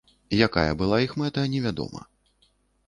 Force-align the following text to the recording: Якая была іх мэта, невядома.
Якая 0.45 0.71
была 0.79 0.97
іх 1.05 1.11
мэта, 1.23 1.45
невядома. 1.53 2.01